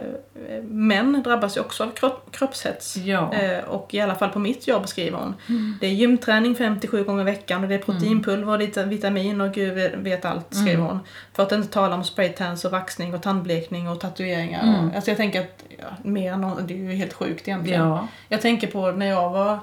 [0.62, 2.97] män drabbas ju också av kropp, kroppshets.
[2.97, 3.33] Ja.
[3.35, 5.35] Eh, och i alla fall på mitt jobb skriver hon.
[5.49, 5.78] Mm.
[5.80, 9.53] Det är gymträning 57 gånger i veckan och det är proteinpulver och lite vitamin och
[9.55, 10.87] gud vet allt skriver Mm.
[10.87, 11.01] hon.
[11.33, 14.62] För att inte tala om spraytans och vaxning och tandblekning och tatueringar.
[14.62, 14.88] Mm.
[14.88, 17.88] Och, alltså jag tänker att ja, mer än det är ju helt sjukt egentligen.
[17.88, 18.09] Ja.
[18.29, 19.59] Jag tänker på när jag var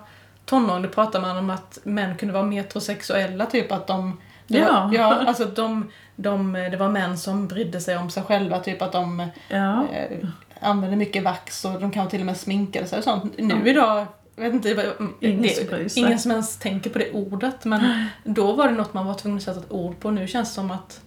[0.45, 4.21] tonåring, då pratade man om att män kunde vara metrosexuella, typ att de...
[4.47, 4.85] det Ja.
[4.85, 8.81] Var, ja, alltså de, de, det var män som brydde sig om sig själva, typ
[8.81, 9.83] att de Ja.
[9.93, 10.27] eh,
[10.61, 13.37] använde mycket vax och de kanske till och med sminkade sig och sånt.
[13.37, 14.85] Nu idag, jag vet inte, vad-
[15.19, 18.93] Ingen som det, ingen som ens tänker på det ordet, men då var det något
[18.93, 20.11] man var tvungen att sätta ett ord på.
[20.11, 21.01] Nu känns det som att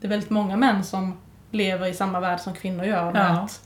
[0.00, 1.16] det är väldigt många män som
[1.50, 3.40] lever i samma värld som kvinnor gör med Ja.
[3.40, 3.60] att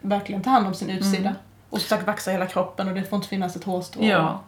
[0.00, 1.18] verkligen ta hand om sin utsida.
[1.28, 1.34] Mm.
[1.76, 4.04] Och som sagt vaxa hela kroppen och det får inte finnas ett hårstrå.
[4.04, 4.40] Ja.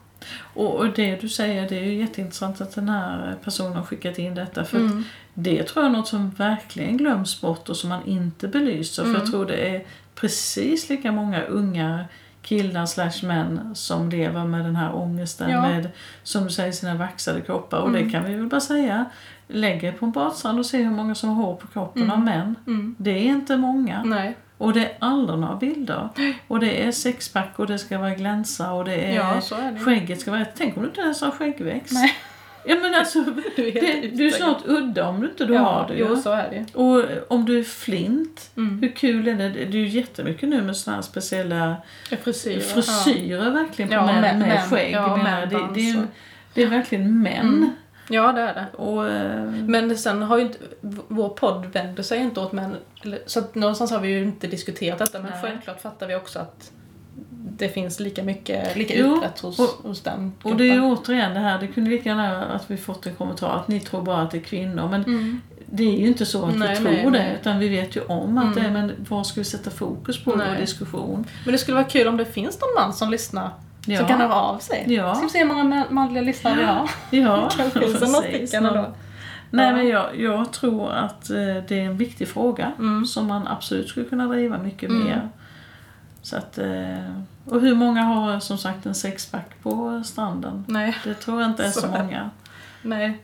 [0.55, 4.19] Och, och det du säger, det är ju jätteintressant att den här personen har skickat
[4.19, 4.64] in detta.
[4.64, 5.05] För Mm.
[5.35, 9.03] det tror jag är något som verkligen glöms bort och som man inte belyser.
[9.03, 9.21] För Mm.
[9.23, 12.05] jag tror det är precis lika många unga
[12.43, 15.62] killar slash män som lever med den här ångesten Ja.
[15.62, 15.91] med,
[16.23, 17.79] som du säger, sina vaxade kroppar.
[17.79, 18.05] Och Mm.
[18.05, 19.05] det kan vi väl bara säga,
[19.49, 22.12] lägg er på en badstrand och se hur många som har hår på kroppen Mm.
[22.14, 22.55] av män.
[22.67, 22.95] Mm.
[22.99, 24.03] Det är inte många.
[24.05, 24.37] Nej.
[24.59, 26.09] Och det är aldrig några bilder.
[26.49, 29.81] Och det är sexpack och det ska vara glänsa och det är Ja, är det.
[29.81, 31.92] skägget ska vara Tänk om du inte ens har skäggväxt.
[31.92, 32.14] Nej.
[32.64, 33.21] Ja men alltså,
[33.57, 35.94] Du är det, du är snart udda om du inte du ja, har det.
[35.99, 38.79] Jo, så är det Och om du är flint, mm.
[38.83, 39.49] hur kul är det?
[39.49, 41.77] Det är ju jättemycket nu med såna här speciella
[42.11, 42.61] Ja, Frisyrer.
[42.61, 44.92] frisyrer verkligen på Ja, män, med män- skägg.
[44.94, 46.07] ja, män det, det, är,
[46.55, 47.38] det är verkligen män.
[47.47, 47.71] Mm.
[48.11, 48.66] Ja, det är det.
[48.77, 50.59] Och, eh, Men sen har ju inte,
[51.09, 52.77] vår podd vänder sig inte åt män.
[53.27, 55.18] Så att någonstans har vi ju inte diskuterat detta.
[55.18, 55.40] Men Nej.
[55.42, 56.73] självklart fattar vi också att
[57.31, 60.81] det finns lika mycket, lika Jo, utbrett hos, och- hos den och det är ju
[60.83, 64.03] återigen det här, det kunde lika gärna att vi fått en kommentar att ni tror
[64.03, 64.88] bara att det är kvinnor.
[64.88, 65.40] Men Mm.
[65.66, 67.37] det är ju inte så att Nej, vi tror nej, det, nej.
[67.40, 68.55] utan vi vet ju om att Mm.
[68.55, 71.27] det är, men vad ska vi sätta fokus på i vår diskussion?
[71.44, 73.51] Men det skulle vara kul om det finns någon man som lyssnar.
[73.92, 73.98] Ja.
[73.98, 74.85] Som kan höra av sig.
[74.94, 75.14] Ja.
[75.14, 76.90] Ska vi se hur många man- manliga lyssnare vi har.
[77.11, 78.94] Ja, Kanske finns några stycken ändå.
[79.51, 81.37] Nej men jag, jag tror att eh,
[81.68, 83.07] det är en viktig fråga Mm.
[83.07, 85.05] som man absolut skulle kunna driva mycket Mm.
[85.05, 85.29] mer.
[86.22, 90.64] Så att, eh, och hur många har som sagt en sexpack på stranden?
[90.68, 90.96] Nej.
[91.05, 92.31] Det tror jag inte är så, Så många.
[92.83, 93.18] Nej.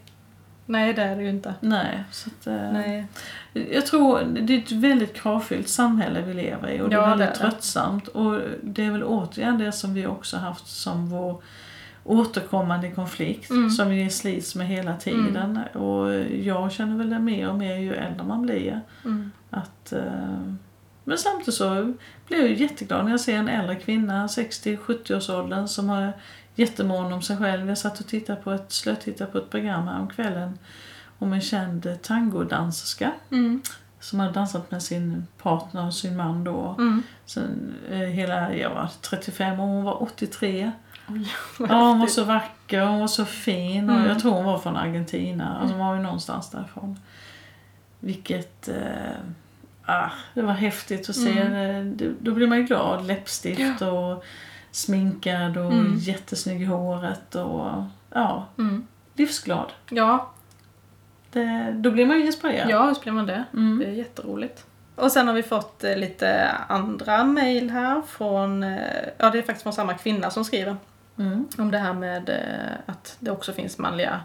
[0.67, 1.55] Nej, det är det ju inte.
[1.61, 3.07] Nej, så att, eh, Nej.
[3.53, 7.07] Jag tror det är ett väldigt kravfyllt samhälle vi lever i och det är Ja,
[7.09, 7.51] väldigt det är det.
[7.51, 8.09] tröttsamt.
[8.09, 11.43] Och det är väl återigen det som vi också haft som vår
[12.05, 13.71] återkommande konflikt Mm.
[13.71, 15.61] som vi slits med hela tiden.
[15.75, 18.81] Och jag känner väl det mer och mer ju äldre man blir.
[19.05, 19.31] Mm.
[19.51, 20.53] Att, eh,
[21.05, 21.95] men samtidigt så
[22.29, 26.13] blir jag jätteglad när jag ser en äldre kvinna, 60-70-årsåldern, som har
[26.55, 27.69] jättemån om sig själv.
[27.69, 30.59] Jag satt och tittade på ett, slötittade på ett program här om kvällen
[31.19, 33.63] om en känd tangodanserska Mm.
[34.01, 36.75] som hade dansat med sin partner och sin man då.
[36.79, 37.03] Mm.
[37.27, 40.73] Sen, eh, hela, jag var 35 och hon var 83.
[41.09, 43.91] Oj, Ja, hon var så vacker och hon var så fin.
[43.91, 44.09] Och Mm.
[44.09, 45.59] Jag tror hon var från Argentina.
[45.59, 46.99] Alltså hon var ju någonstans därifrån.
[48.01, 48.69] Vilket...
[48.69, 49.17] Eh,
[49.85, 51.39] ah, det var häftigt att se.
[51.41, 51.97] Mm.
[51.97, 53.07] Det, då blir man ju glad.
[53.07, 54.25] Läppstift och
[54.75, 55.97] sminkad och Mm.
[55.99, 57.35] jättesnygg i håret.
[57.35, 58.87] Och ja, Mm.
[59.15, 59.73] livsglad.
[59.91, 60.31] Ja,
[61.31, 62.71] Det, då blir man ju inspirerad.
[62.71, 63.45] ja, hur blir man det?
[63.53, 63.79] Mm.
[63.79, 64.65] Det är jätteroligt.
[64.97, 68.79] Och sen har vi fått eh, lite andra mejl här från, eh,
[69.19, 70.77] ja det är faktiskt från samma kvinna som skriver
[71.19, 71.49] Mm.
[71.59, 74.21] om det här med eh, att det också finns manliga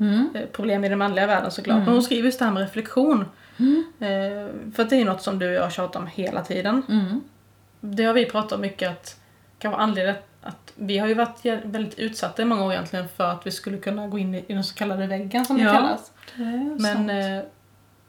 [0.00, 0.28] Mm.
[0.52, 1.74] problem i den manliga världen såklart.
[1.74, 1.84] Mm.
[1.84, 3.24] Men hon skriver just det här med reflektion.
[3.58, 3.84] Mm.
[4.74, 6.82] För att det är något som du och jag tjatar om hela tiden.
[6.88, 7.20] Mm.
[7.80, 9.20] Det har vi pratat om mycket att
[9.58, 13.46] kanske anledningen att vi har ju varit väldigt utsatta i många år egentligen för att
[13.46, 16.12] vi skulle kunna gå in i, i den så kallade väggen som Ja, det kallas.
[16.36, 17.42] Det Men eh,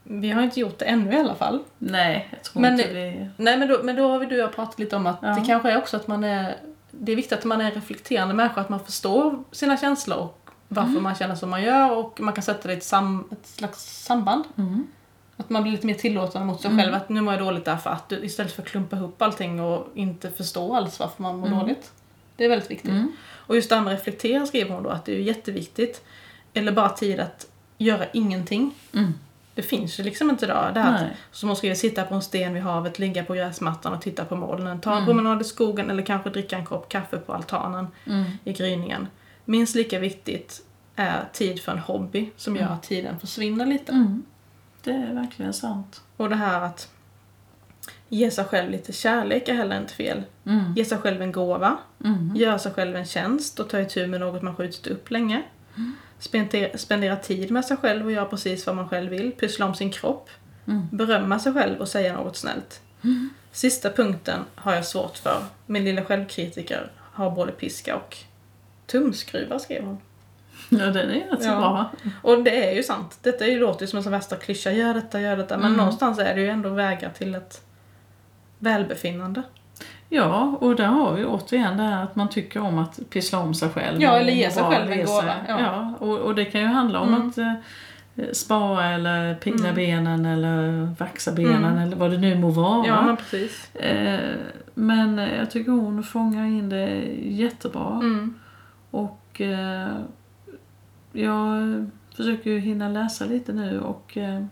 [0.03, 1.63] vi har inte gjort det ännu i alla fall.
[1.77, 3.29] Nej, jag tror Men- inte vi...
[3.37, 5.27] Nej men då, men då har vi du och jag pratat lite om att Ja.
[5.27, 6.55] det kanske är också att man är
[6.91, 10.49] Det är viktigt att man är en reflekterande människa, att man förstår sina känslor och
[10.67, 11.03] varför Mm.
[11.03, 14.03] man känner som man gör och man kan sätta det i ett, sam, ett slags
[14.05, 14.43] samband.
[14.57, 14.87] Mm.
[15.37, 16.83] Att man blir lite mer tillåtande mot sig Mm.
[16.83, 16.95] själv.
[16.95, 19.87] Att nu mår jag dåligt därför att du, istället för att klumpa ihop allting och
[19.95, 21.59] inte förstå alls varför man mår Mm.
[21.59, 21.91] dåligt.
[22.35, 22.91] Det är väldigt viktigt.
[22.91, 23.11] Mm.
[23.33, 26.03] Och just det här med reflektera skriver hon då att det är jätteviktigt.
[26.53, 27.47] Eller bara tid att
[27.77, 28.71] göra ingenting.
[28.93, 29.13] Mm.
[29.53, 30.71] Det finns ju liksom inte idag.
[30.73, 33.93] Det här att, som hon skriver, sitta på en sten vid havet, ligga på gräsmattan
[33.93, 34.81] och titta på molnen.
[34.81, 35.07] Ta en Mm.
[35.07, 38.23] promenad i skogen eller kanske dricka en kopp kaffe på altanen Mm.
[38.43, 39.07] i gryningen.
[39.45, 40.61] Minst lika viktigt
[40.95, 43.91] är tid för en hobby som gör att tiden försvinner lite.
[44.87, 45.01] Mm.
[45.01, 46.01] Det är verkligen sant.
[46.17, 46.89] Och det här att
[48.09, 50.23] ge sig själv lite kärlek är heller inte fel.
[50.45, 50.73] Mm.
[50.75, 52.35] Ge sig själv en gåva, Mm.
[52.35, 55.43] göra sig själv en tjänst och ta itu med något man skjutit upp länge.
[56.19, 59.31] Spendera, spendera tid med sig själv och göra precis vad man själv vill.
[59.31, 60.29] Pyssla om sin kropp.
[60.67, 60.87] Mm.
[60.91, 62.81] Berömma sig själv och säga något snällt.
[63.51, 65.43] Sista punkten har jag svårt för.
[65.65, 68.17] Min lilla självkritiker har både piska och
[68.85, 69.97] tumskruvar, skrev hon.
[70.69, 71.59] Ja, den är rätt så Ja.
[71.59, 71.91] bra.
[72.21, 73.19] Och det är ju sant.
[73.23, 74.71] Detta är ju, låter ju som en värsta klyscha.
[74.71, 75.57] Gör detta, gör detta.
[75.57, 75.77] Men Mm.
[75.77, 77.61] någonstans är det ju ändå vägar till ett
[78.59, 79.41] välbefinnande.
[80.09, 83.53] Ja, och där har vi återigen det här att man tycker om att pyssla om
[83.53, 84.01] sig själv.
[84.01, 85.59] Ja, eller ge sig själv en gåva, ja.
[85.61, 87.27] Ja, och, och det kan ju handla om Mm.
[87.29, 87.53] att eh,
[88.33, 89.75] spara eller pilla Mm.
[89.75, 91.77] benen eller vaxa benen Mm.
[91.77, 92.87] eller vad det nu må vara.
[92.87, 93.75] Ja, men precis.
[93.75, 94.19] eh,
[94.73, 96.89] men jag tycker hon fångar in det
[97.23, 97.91] jättebra.
[98.01, 98.33] Mm.
[98.91, 99.87] Och eh,
[101.21, 104.45] jag försöker ju hinna läsa lite nu och eh,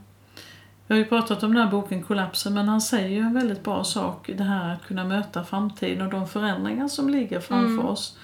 [0.88, 3.64] jag har ju pratat om den här boken Kollapsen men han säger ju en väldigt
[3.64, 7.86] bra sak det här att kunna möta framtiden och de förändringar som ligger framför Mm.
[7.86, 8.18] oss.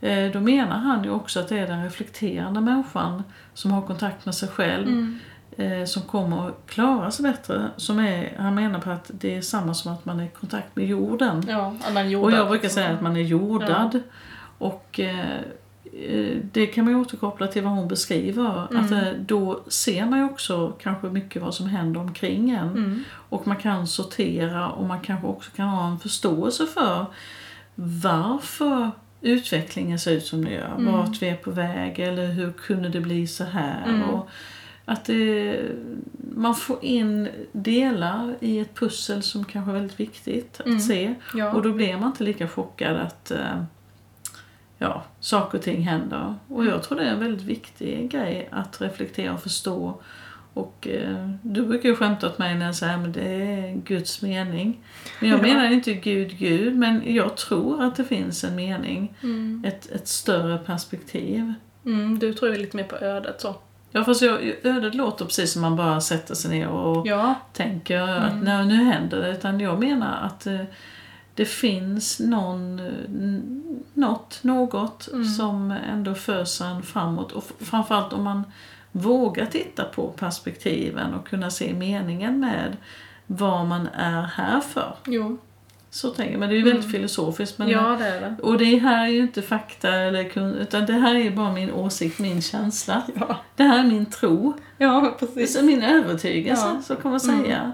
[0.00, 3.22] Eh, då menar han ju också att det är den reflekterande människan
[3.54, 5.18] som har kontakt med sig själv Mm.
[5.56, 7.68] eh, som kommer att klara sig bättre.
[7.76, 10.76] Som är, han menar på att det är samma som att man är i kontakt
[10.76, 11.44] med jorden.
[11.48, 12.70] Ja, man Och jag brukar liksom.
[12.70, 14.02] säga att man är jordad.
[14.58, 15.26] Och eh, eh,
[16.52, 18.66] det kan man ju återkoppla till vad hon beskriver.
[18.70, 18.84] Mm.
[18.84, 22.68] Att eh, då ser man ju också kanske mycket vad som händer omkring en.
[22.68, 23.04] Mm.
[23.12, 27.06] Och man kan sortera och man kanske också kan ha en förståelse för
[27.74, 30.74] varför utvecklingen ser ut som den gör.
[30.78, 30.92] Mm.
[30.92, 33.84] Vart vi är på väg eller hur kunde det bli så här.
[33.88, 34.10] Mm.
[34.10, 34.28] Och
[34.84, 35.60] att det,
[36.34, 40.80] man får in delar i ett pussel som kanske är väldigt viktigt att Mm.
[40.80, 41.14] se.
[41.34, 41.52] Ja.
[41.52, 43.62] Och då blir man inte lika chockad att eh,
[44.82, 46.34] ja, saker och ting händer.
[46.48, 50.00] Och jag tror det är en väldigt viktig grej att reflektera och förstå.
[50.54, 54.22] Och eh, du brukar ju skämta åt mig när jag säger att det är Guds
[54.22, 54.80] mening.
[55.20, 55.42] Men jag Ja.
[55.42, 59.14] menar inte Gud, Gud, men jag tror att det finns en mening.
[59.22, 59.64] Mm.
[59.66, 61.52] Ett, ett större perspektiv.
[61.86, 63.54] Mm, du tror ju lite mer på ödet så.
[63.90, 67.34] Ja fast jag, ödet låter precis som man bara sätter sig ner och Ja.
[67.52, 68.22] tänker Mm.
[68.24, 69.30] att nej, nu händer det.
[69.30, 70.60] Utan jag menar att eh,
[71.34, 72.80] det finns någon,
[73.94, 75.24] något, något Mm.
[75.24, 77.32] som ändå för en framåt.
[77.32, 78.42] Och framförallt om man
[78.92, 82.76] vågar titta på perspektiven och kunna se meningen med
[83.26, 84.94] vad man är här för.
[85.06, 85.38] Jo.
[85.94, 86.40] Så tänker jag.
[86.40, 86.92] Men det är ju väldigt Mm.
[86.92, 87.58] filosofiskt.
[87.58, 88.36] Men, Ja, det är det.
[88.42, 91.72] Och det här är ju inte fakta eller kun, utan det här är bara min
[91.72, 93.02] åsikt, min känsla.
[93.14, 94.52] Ja, Det här är min tro.
[94.78, 95.54] ja precis.
[95.54, 96.82] Det är min övertygelse, Ja.
[96.82, 97.44] så kan man Mm.
[97.44, 97.72] säga.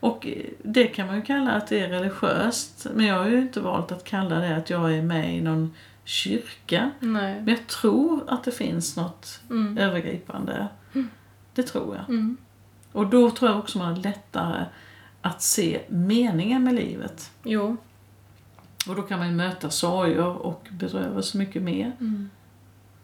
[0.00, 0.26] Och
[0.62, 2.86] det kan man ju kalla att det är religiöst.
[2.94, 5.74] Men jag har ju inte valt att kalla det att jag är med i någon
[6.04, 6.90] kyrka.
[7.00, 7.34] Nej.
[7.34, 9.78] Men jag tror att det finns något Mm.
[9.78, 10.66] övergripande.
[11.54, 12.08] Det tror jag.
[12.08, 12.36] Mm.
[12.92, 14.64] Och då tror jag också man har lättare
[15.22, 17.30] att se meningen med livet.
[17.42, 17.76] Jo.
[18.88, 21.92] Och då kan man ju möta sorger och bedrövelse mycket mer.
[22.00, 22.30] Mm.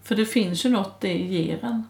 [0.03, 1.85] För det finns ju något det ger en.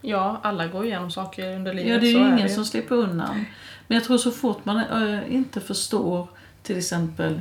[0.00, 1.92] Ja, alla går igenom saker under livet.
[1.92, 3.44] Ja, det är ju ingen det som slipper undan.
[3.86, 6.28] Men jag tror så fort man äh, inte förstår
[6.62, 7.40] till exempel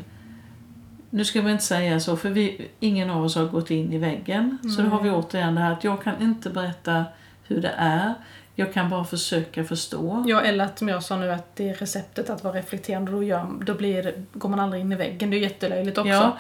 [1.13, 3.97] nu ska vi inte säga så, för vi, ingen av oss har gått in i
[3.97, 4.57] väggen.
[4.75, 7.05] Så då har vi återigen det här att jag kan inte berätta
[7.47, 8.13] hur det är.
[8.55, 10.23] Jag kan bara försöka förstå.
[10.27, 13.23] Ja, eller att som jag sa nu att det är receptet att vara reflekterande, då,
[13.23, 15.29] gör, då blir, går man aldrig in i väggen.
[15.29, 16.09] Det är jättelöjligt också.
[16.09, 16.37] Ja.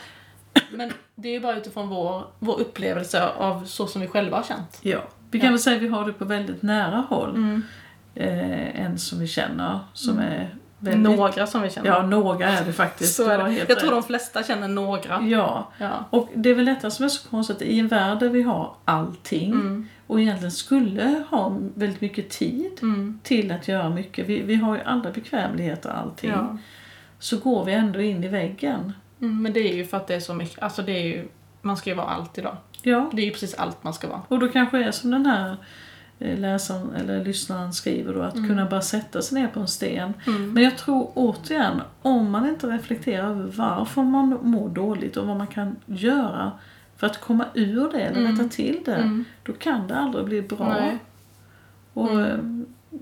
[0.71, 4.43] Men det är ju bara utifrån vår, vår upplevelse av så som vi själva har
[4.43, 4.79] känt.
[4.81, 4.99] Ja.
[5.31, 5.51] Vi kan Ja.
[5.51, 7.29] väl säga att vi har det på väldigt nära håll.
[7.35, 7.63] Mm.
[8.15, 11.17] Eh, en som vi känner som är väldigt...
[11.17, 11.89] Några som vi känner.
[11.89, 13.15] Ja, några är det faktiskt.
[13.15, 13.65] så är det.
[13.69, 15.21] Jag tror de flesta känner några.
[15.21, 15.71] Ja.
[15.77, 16.05] Ja.
[16.09, 17.61] Och det är väl detta som är så konstigt.
[17.61, 19.87] I en värld där vi har allting Mm.
[20.07, 23.19] och egentligen skulle ha väldigt mycket tid Mm.
[23.23, 24.27] till att göra mycket.
[24.27, 26.29] Vi, vi har ju alla bekvämligheter och allting.
[26.31, 26.57] Ja.
[27.19, 28.93] Så går vi ändå in i väggen.
[29.21, 31.27] Mm, men det är ju för att det är så mycket, alltså det är ju,
[31.61, 32.57] man ska ju vara allt idag.
[32.81, 33.09] Ja.
[33.13, 34.21] Det är ju precis allt man ska vara.
[34.27, 35.55] Och då kanske är som den här
[36.21, 40.13] läsaren eller lyssnaren skriver då, att kunna bara sätta sig ner på en sten.
[40.27, 40.53] Mm.
[40.53, 45.37] Men jag tror återigen, om man inte reflekterar över varför man mår dåligt och vad
[45.37, 46.51] man kan göra
[46.97, 48.31] för att komma ur det eller Mm.
[48.37, 49.25] rätta till det, Mm.
[49.43, 50.69] då kan det aldrig bli bra.
[50.69, 50.97] Nej.
[51.93, 52.25] Och Mm.
[52.25, 52.97] eh,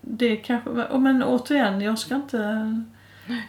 [0.00, 2.82] det kanske, men återigen, jag ska inte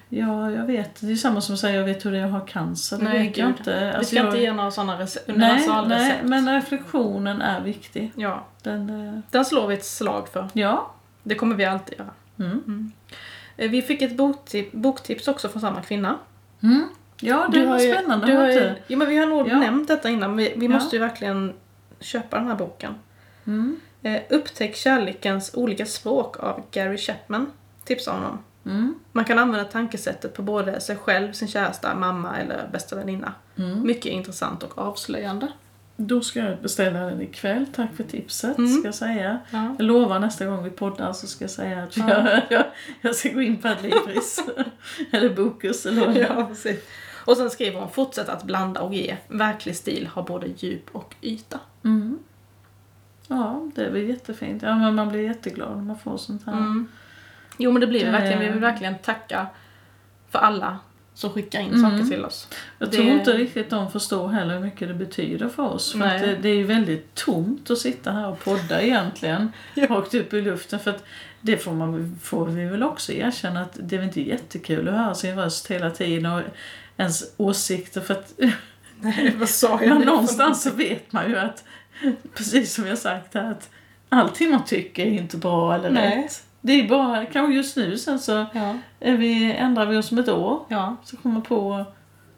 [0.10, 1.02] Ja, jag vet.
[1.02, 2.98] Det är samma som att säga jag vet hur det är att ha cancer.
[2.98, 3.80] Det Nej, vet jag inte.
[3.80, 8.12] Vi Alltså, ska inte jag, ge några sådana rece- nej, nej, men reflektionen är viktig.
[8.16, 10.48] Ja, Den, eh, den slår vi ett slag för.
[10.54, 10.94] ja.
[11.24, 12.10] Det kommer vi alltid göra.
[12.40, 12.92] Mm.
[13.58, 16.18] Eh, Vi fick ett boktip, boktips också från samma kvinna.
[16.64, 16.84] Mm.
[17.22, 18.26] Ja, det var har ju- spännande.
[18.28, 18.76] Du har ju, inte?
[18.88, 19.60] jo, men vi har nog Ja.
[19.60, 20.72] nämnt detta innan, men vi, vi Ja.
[20.72, 21.54] måste ju verkligen
[22.00, 22.96] köpa den här boken.
[23.48, 23.80] Mm.
[24.04, 27.52] Eh, Upptäck kärlekens olika språk av Gary Chapman,
[27.86, 28.40] tipsar honom.
[28.68, 28.96] Mm.
[29.12, 33.34] Man kan använda tankesättet på både sig själv, sin käresta, mamma eller bästa väninna.
[33.56, 33.82] Mm.
[33.88, 35.48] Mycket intressant och avslöjande.
[36.00, 37.66] Då ska jag beställa den ikväll.
[37.76, 38.72] Tack för tipset, Mm.
[38.78, 39.40] ska jag säga.
[39.50, 39.76] Ja.
[39.78, 42.10] Jag lovar nästa gång vi poddar så ska jag säga att Ja.
[42.10, 42.64] jag, jag,
[43.02, 44.40] jag ska gå in på Adlibris.
[45.12, 46.20] eller Bokus eller.
[46.20, 46.84] Ja, precis.
[47.26, 49.18] Och sen skriver hon, fortsätt att blanda och ge.
[49.28, 51.60] Verklig stil har både djup och yta.
[51.84, 52.20] Mm.
[53.28, 54.62] Ja, det är väl jättefint.
[54.64, 56.54] Ja, men man blir jätteglad när man får sånt här.
[56.54, 56.88] Mm.
[57.58, 58.40] Jo men det blir vi Det- verkligen.
[58.40, 59.48] Vi vill verkligen tacka
[60.30, 60.80] för alla
[61.14, 61.92] som skickar in Mm.
[61.92, 62.48] saker till oss.
[62.80, 65.92] Jag Det- tror inte riktigt de förstår heller hur mycket det betyder för oss.
[65.92, 69.52] För det, det är ju väldigt tomt att sitta här och podda egentligen.
[69.76, 70.80] Rakt upp i luften.
[70.80, 71.04] För att
[71.42, 74.94] det får, man, får vi väl också erkänna att det är väl inte jättekul att
[74.96, 76.42] höra sin röst hela tiden och
[76.98, 78.02] ens åsikter.
[78.02, 78.34] För att
[79.02, 81.64] Nej, vad sa men någonstans så vet man ju att,
[82.36, 83.70] precis som jag sagt här, att
[84.10, 86.24] allting man tycker är inte bra eller Nej.
[86.24, 86.44] rätt.
[86.68, 88.76] Det är bara, kanske just nu sen så Ja.
[89.00, 90.60] är vi, ändrar vi oss om ett år.
[90.70, 90.96] ja.
[91.04, 91.86] Så kommer på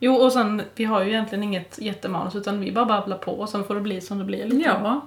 [0.02, 3.50] Jo och sen, vi har ju egentligen inget jättemanus utan vi bara babblar på och
[3.50, 4.70] sen får det bli som det blir lite.
[4.84, 5.02] Ja,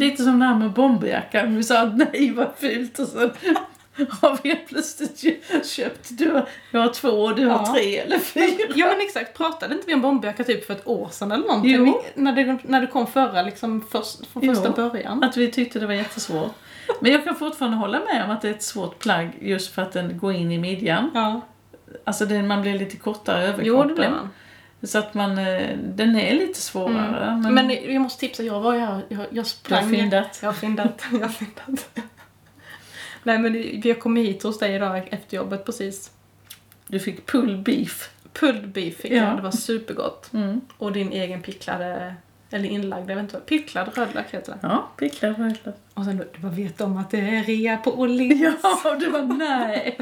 [0.00, 1.56] lite som det här med bomberjackan.
[1.56, 3.30] Vi sa att nej vad fult och sen
[4.20, 7.72] har vi plötsligt kö- köpt, du har, jag har två du har Ja.
[7.74, 8.72] tre eller fyra.
[8.74, 11.70] Ja men exakt, pratade inte vi om bomberjacka typ för ett år sedan eller någonting?
[11.72, 11.84] Jo.
[12.14, 14.54] Vi, när, det, när det kom förra liksom först, från Jo.
[14.54, 15.22] första början.
[15.24, 16.52] Att vi tyckte det var jättesvårt.
[17.00, 19.82] Men jag kan fortfarande hålla med om att det är ett svårt plagg just för
[19.82, 21.10] att den går in i midjan.
[21.14, 21.40] Ja.
[22.04, 24.28] Alltså den, man blir lite kortare över Jo det blev man.
[24.82, 27.24] Så att man, eh, den är lite svårare.
[27.30, 27.40] Mm.
[27.54, 29.90] Men, Men, jag måste tipsa, jag var jag, jag, jag du har sprang.
[29.90, 30.38] fyndat.
[30.42, 31.04] Jag har fyndat.
[31.12, 31.88] Jag har fyndat.
[33.22, 36.10] Nej men vi har kommit hit hos dig idag efter jobbet precis.
[36.86, 38.10] Du fick pull beef.
[38.32, 39.16] Pulled beef fick Ja.
[39.16, 40.32] jag, det var supergott.
[40.32, 40.60] Mm.
[40.78, 42.14] Och din egen picklade,
[42.50, 44.58] eller inlagda, jag vet inte vad, picklad rödlök heter det.
[44.62, 45.76] Ja, picklad rödlök.
[45.94, 48.60] Och sen du bara vet om att det är rea på Åhléns.
[48.84, 49.98] Ja, du var nej.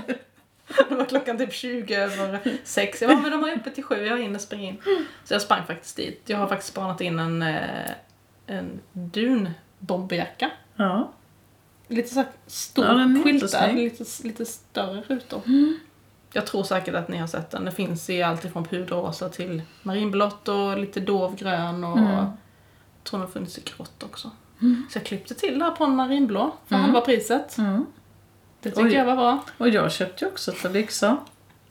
[0.88, 3.02] Det var klockan typ 20 över 6.
[3.02, 4.76] Jag bara, men de har öppet till 7, jag hinner springa in.
[5.24, 6.22] Så jag sprang faktiskt dit.
[6.26, 7.90] Jag har faktiskt spanat in en, eh,
[8.46, 10.50] en dunbomberjacka.
[10.76, 11.12] Ja.
[11.88, 15.42] Lite så här stor, Ja, skyltad, lite, lite större rutor.
[16.36, 17.64] Jag tror säkert att ni har sett den.
[17.64, 22.26] Det finns i allt ifrån puderrosa till marinblått och lite dovgrön och Mm.
[23.04, 24.30] tror den har funnits i grått också.
[24.90, 26.84] Så jag klippte till där på en marinblå för Mm.
[26.84, 27.58] halva priset.
[27.58, 27.86] Mm.
[28.60, 28.92] Det tycker Oj.
[28.94, 29.38] jag var bra.
[29.58, 31.16] Och jag köpte ju också ett par byxor.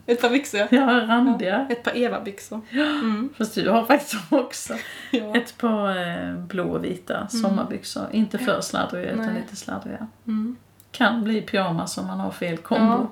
[0.06, 0.68] Ett par byxor.
[0.72, 1.68] Ja, randiga.
[1.70, 2.62] Ett par Eva-byxor.
[2.72, 3.30] Mm.
[3.38, 4.74] Fast du har faktiskt också
[5.12, 5.36] Ja.
[5.36, 8.04] ett par eh, blå och vita sommarbyxor.
[8.12, 9.36] Inte för sladdriga utan Nej.
[9.42, 10.08] lite sladdriga.
[10.28, 10.56] Mm.
[10.92, 12.94] Kan bli pyjamas om man har fel kombo.
[12.94, 13.08] Ja.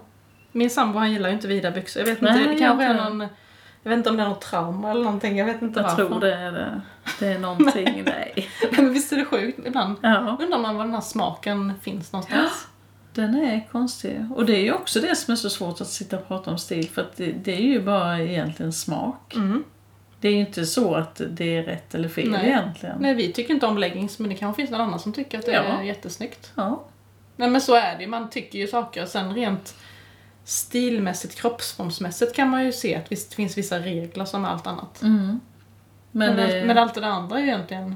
[0.55, 1.99] Min sambo han gillar ju inte vida byxor.
[2.01, 3.27] Jag vet Nej, inte, det jag kanske är någon...
[3.83, 5.37] Jag vet inte om det är något trauma eller någonting.
[5.37, 6.07] Jag vet inte Jag varför.
[6.07, 6.81] tror det är det.
[7.19, 8.49] Det är någonting, nej.
[8.71, 9.95] Men visst är det sjukt ibland?
[10.01, 12.67] Ja, Undrar man var den här smaken finns någonstans.
[13.13, 14.25] den är konstig.
[14.35, 16.57] Och det är ju också det som är så svårt att sitta och prata om
[16.57, 16.89] stil.
[16.89, 19.35] För att det, det är ju bara egentligen smak.
[19.35, 19.63] Mm.
[20.21, 22.47] Det är ju inte så att det är rätt eller fel Nej.
[22.47, 22.97] egentligen.
[22.99, 25.45] Nej, vi tycker inte om leggings men det kanske finns någon annan som tycker att
[25.45, 25.61] det Ja.
[25.61, 26.51] är jättesnyggt.
[26.55, 26.83] Ja.
[27.35, 28.07] Nej men så är det ju.
[28.09, 29.05] Man tycker ju saker.
[29.05, 29.75] Sen rent
[30.45, 35.01] stilmässigt, kroppsformsmässigt kan man ju se att visst finns vissa regler som allt annat.
[35.01, 35.39] Mm.
[36.11, 37.95] Men, Men, det, men allt det andra är ju egentligen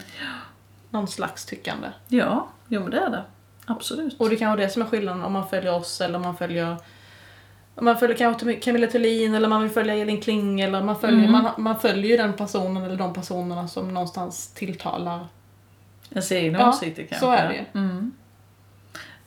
[0.89, 1.87] någon slags tyckande.
[2.07, 3.23] ja, jo men det är det.
[3.65, 4.19] Absolut.
[4.19, 6.37] Och det kan vara det som är skillnaden om man följer oss eller om man
[6.37, 6.75] följer
[7.75, 11.19] om man följer kanske Camilla Thulin eller man vill följa Elin Kling eller man följer,
[11.27, 11.31] Mm.
[11.31, 15.27] man, man följer ju den personen eller de personerna som någonstans tilltalar.
[16.11, 17.19] Ens egna Ja, åsikter kanske.
[17.19, 17.79] så är det.
[17.79, 18.11] Mm.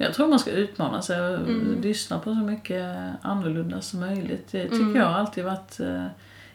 [0.02, 1.80] Jag tror man ska utmana sig och Mm.
[1.82, 4.48] lyssna på så mycket annorlunda som möjligt.
[4.50, 4.96] Det tycker Mm.
[4.96, 6.06] jag alltid varit eh,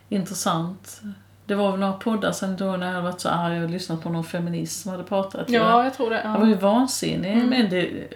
[0.09, 1.01] intressant.
[1.45, 4.09] Det var väl några poddar sen då när jag varit så arg och lyssnat på
[4.09, 5.49] någon feminist som hade pratat.
[5.49, 6.21] Ja, jag tror det.
[6.23, 6.57] Jag var ju Ja.
[6.59, 7.49] vansinnig Mm.
[7.49, 8.07] men det,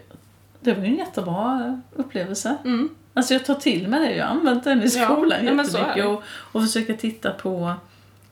[0.61, 2.55] det var ju en jättebra upplevelse.
[2.65, 2.89] Mm.
[3.13, 6.05] Alltså jag tar till mig det, jag har använt den i Ja, skolan ja, jättemycket
[6.05, 7.73] och, och försöker titta på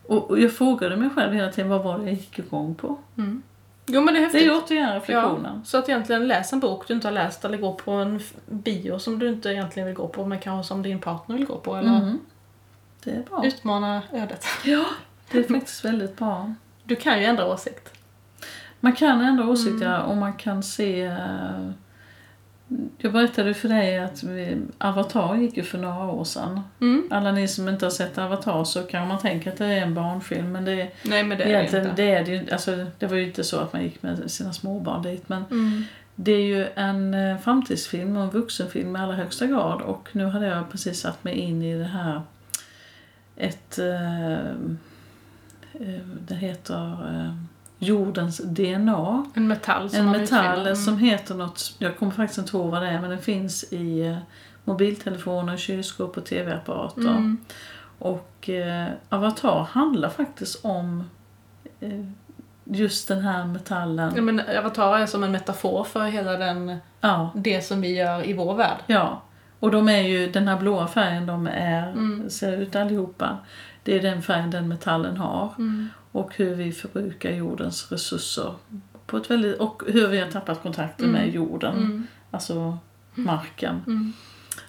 [0.06, 2.96] och, och jag frågade mig själv hela tiden vad var det jag gick igång på?
[3.18, 3.42] Mm.
[3.88, 4.42] Jo men det är Det häftigt.
[4.42, 5.52] är ju återigen reflektionen.
[5.54, 8.20] Ja, så att egentligen läs en bok du inte har läst eller gå på en
[8.46, 11.56] bio som du inte egentligen vill gå på men kanske som din partner vill gå
[11.58, 12.18] på eller Mm.
[13.04, 13.44] Det är bra.
[13.46, 14.44] utmana ödet.
[14.64, 14.84] Ja,
[15.30, 16.54] det är faktiskt väldigt bra.
[16.84, 17.92] Du kan ju ändra åsikt.
[18.80, 21.16] Man kan ändra åsikter och man kan se...
[23.00, 26.60] Jag berättade för dig att vi, Avatar gick ju för några år sedan.
[26.80, 27.08] Mm.
[27.10, 29.94] Alla ni som inte har sett Avatar så kan man tänka att det är en
[29.94, 31.92] barnfilm men det, Nej men det är det inte.
[31.96, 34.52] det är det ju alltså, Det var ju inte så att man gick med sina
[34.52, 35.84] småbarn dit men Mm.
[36.14, 40.24] det är ju en eh, framtidsfilm och en vuxenfilm i allra högsta grad och nu
[40.26, 42.22] hade jag precis satt mig in i det här
[43.36, 44.54] ett eh,
[46.28, 46.84] det heter
[47.14, 47.34] eh,
[47.78, 49.24] jordens DNA.
[49.34, 50.60] En metall som En metall.
[50.60, 50.76] Mm.
[50.76, 54.00] som heter något, jag kommer faktiskt inte ihåg vad det är men den finns i
[54.06, 54.16] eh,
[54.64, 57.00] mobiltelefoner, kylskåp och tv-apparater.
[57.00, 57.38] Mm.
[57.98, 61.04] Och eh, Avatar handlar faktiskt om
[61.80, 62.04] eh,
[62.64, 64.12] just den här metallen.
[64.16, 68.26] Ja, men Avatar är som en metafor för hela den, Ja, det som vi gör
[68.28, 68.78] i vår värld.
[68.86, 69.22] ja.
[69.60, 72.30] Och de är ju, den här blåa färgen de är, Mm.
[72.30, 73.38] ser ut allihopa.
[73.82, 75.54] Det är den färgen den metallen har.
[75.58, 75.88] Mm.
[76.18, 78.54] Och hur vi förbrukar jordens resurser.
[79.06, 81.20] På ett väldigt, och hur vi har tappat kontakten Mm.
[81.22, 81.76] med jorden.
[81.76, 82.06] Mm.
[82.30, 82.78] Alltså
[83.14, 83.82] marken.
[83.86, 84.12] Mm.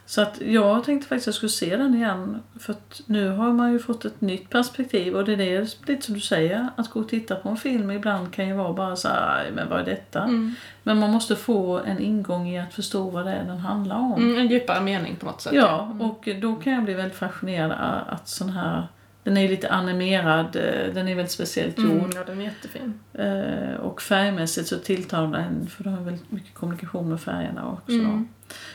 [0.06, 2.40] Så att jag tänkte faktiskt att jag skulle se den igen.
[2.60, 5.16] För att nu har man ju fått ett nytt perspektiv.
[5.16, 7.92] Och det är det, lite som du säger, att gå och titta på en film
[7.92, 10.24] ibland kan ju vara bara så här, "Aj, men vad är detta?
[10.24, 10.56] Mm.
[10.84, 14.14] Men man måste få en ingång i att förstå vad det är den handlar om.
[14.24, 14.38] Mm.
[14.38, 15.54] En djupare mening på något sätt.
[15.54, 16.02] Ja, Mm.
[16.02, 18.88] och då kan jag bli väldigt fascinerad att sån här
[19.30, 21.92] den är ju lite animerad, eh, den är väldigt speciellt gjord.
[21.92, 23.00] Mm, ja, den är jättefin.
[23.14, 27.92] Eh, och färgmässigt så tilltalar den, för de har väldigt mycket kommunikation med färgerna också.
[27.92, 28.28] Mm.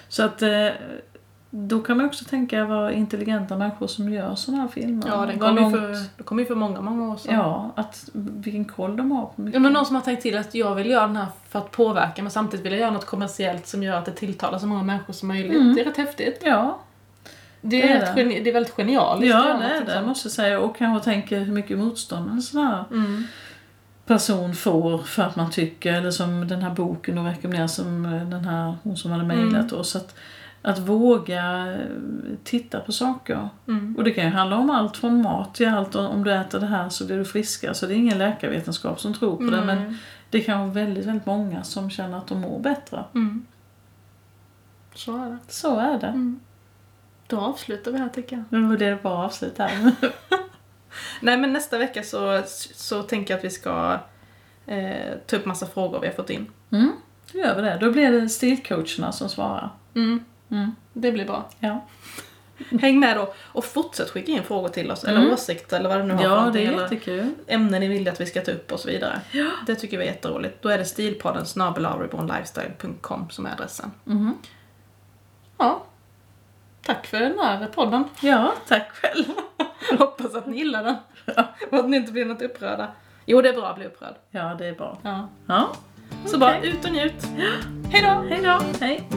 [0.09, 0.69] Så att eh,
[1.51, 5.07] då kan man också tänka vad intelligenta människor som gör sådana här filmer.
[5.07, 7.35] Ja, den kom, långt- för, kom ju för många, många år sedan.
[7.35, 9.55] Ja, att vilken koll de har på mycket.
[9.55, 11.71] Ja, men någon som har tänkt till att jag vill göra den här för att
[11.71, 14.83] påverka men samtidigt vill jag göra något kommersiellt som gör att det tilltalar så många
[14.83, 15.61] människor som möjligt.
[15.61, 15.75] Mm.
[15.75, 16.43] Det är rätt häftigt.
[16.45, 16.79] Ja,
[17.67, 18.41] Det är, Det är det.
[18.41, 19.31] det är väldigt genialiskt.
[19.35, 20.07] ja det är det sånt.
[20.07, 20.61] måste jag säga.
[20.61, 23.25] Och kanske tänka hur mycket motstånd en sån här Mm.
[24.07, 28.29] person får för att man tycker, eller som den här boken och rekommenderar som eh,
[28.29, 29.81] den här, hon som hade mejlat Mm.
[29.81, 29.97] oss.
[29.97, 30.15] Att,
[30.63, 31.79] att våga eh,
[32.45, 33.49] titta på saker.
[33.69, 33.95] Mm.
[33.99, 35.95] Och det kan ju handla om allt från mat till allt.
[35.95, 37.75] Om du äter det här så blir du friskare.
[37.75, 39.65] Så det är ingen läkarvetenskap som tror på det.
[39.65, 39.95] Men Mm.
[40.31, 43.05] det kan vara väldigt, väldigt många som känner att de mår bättre.
[43.15, 43.47] Mm.
[44.95, 45.39] Så är det.
[45.49, 46.37] Så är det.
[47.31, 47.43] Mm.
[47.45, 48.79] Då avslutar vi här tycker jag.
[48.79, 49.93] Det är bra avslut här.
[51.21, 52.43] Nej men nästa vecka så,
[52.75, 53.99] så tänker jag att vi ska
[54.67, 56.47] eh, ta upp massa frågor vi har fått in.
[56.71, 56.93] Mm,
[57.33, 57.79] då gör vi det.
[57.81, 59.71] Då blir det stilcoacherna som svarar.
[59.95, 60.25] Mm.
[60.51, 60.75] Mm.
[60.93, 61.51] Det blir bra.
[61.59, 61.85] Ja.
[62.81, 65.05] Häng med då och fortsätt skicka in frågor till oss.
[65.05, 65.33] Eller Mm.
[65.33, 67.31] åsikter eller vad det nu har Ja, det är eller jättekul.
[67.47, 69.21] ämnen ni vill att vi ska ta upp och så vidare.
[69.67, 70.63] Det tycker vi är jätteroligt.
[70.63, 73.91] Då är det stilpodden snabelavrebornlifestyle.com som är adressen.
[74.05, 74.35] Mhm.
[75.59, 75.85] Ja.
[76.87, 78.05] Tack för den här podden.
[78.21, 79.25] Ja, tack själv.
[79.99, 80.97] Hoppas att ni gillar den.
[81.71, 82.89] Och att ni inte blir något upprörda.
[83.27, 84.15] Jo, det är bra att bli upprörd.
[84.31, 84.99] Ja, det är bra.
[85.03, 85.29] Ja.
[85.47, 85.73] Ja,
[86.25, 86.39] Så Okej.
[86.41, 87.27] bara ut och njut.
[87.93, 88.29] Hej då!
[88.29, 88.61] hej då.
[88.87, 89.09] Hej.